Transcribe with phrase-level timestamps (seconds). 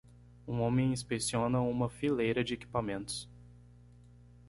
[0.47, 3.29] Um homem inspeciona uma fileira de equipamentos.